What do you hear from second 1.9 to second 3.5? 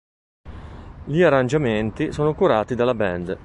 sono curati dalla band.